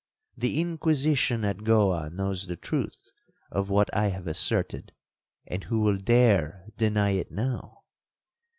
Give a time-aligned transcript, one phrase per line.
[0.35, 3.11] The Inquisition at Goa knows the truth
[3.51, 4.93] of what I have asserted,
[5.45, 7.83] and who will dare deny it now?'